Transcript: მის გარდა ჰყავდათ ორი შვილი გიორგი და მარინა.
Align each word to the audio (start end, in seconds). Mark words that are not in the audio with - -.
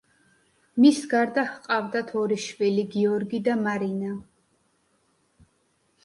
მის 0.83 1.01
გარდა 1.09 1.41
ჰყავდათ 1.49 2.13
ორი 2.21 2.37
შვილი 2.45 2.85
გიორგი 2.95 3.41
და 3.49 3.57
მარინა. 3.67 4.09